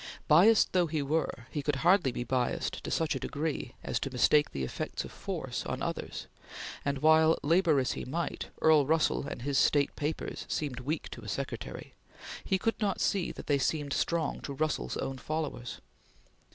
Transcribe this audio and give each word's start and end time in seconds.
Biassed 0.27 0.73
though 0.73 0.87
he 0.87 1.03
were, 1.03 1.45
he 1.51 1.61
could 1.61 1.75
hardly 1.85 2.11
be 2.11 2.23
biassed 2.23 2.83
to 2.83 2.89
such 2.89 3.13
a 3.13 3.19
degree 3.19 3.75
as 3.83 3.99
to 3.99 4.09
mistake 4.09 4.49
the 4.49 4.63
effects 4.63 5.03
of 5.05 5.11
force 5.11 5.63
on 5.67 5.83
others, 5.83 6.25
and 6.83 7.03
while 7.03 7.37
labor 7.43 7.79
as 7.79 7.91
he 7.91 8.03
might 8.03 8.47
Earl 8.63 8.87
Russell 8.87 9.27
and 9.27 9.43
his 9.43 9.59
state 9.59 9.95
papers 9.95 10.45
seemed 10.49 10.79
weak 10.79 11.09
to 11.09 11.21
a 11.21 11.27
secretary, 11.27 11.93
he 12.43 12.57
could 12.57 12.79
not 12.81 12.99
see 12.99 13.31
that 13.33 13.45
they 13.45 13.59
seemed 13.59 13.93
strong 13.93 14.39
to 14.41 14.53
Russell's 14.53 14.97
own 14.97 15.19
followers. 15.19 15.79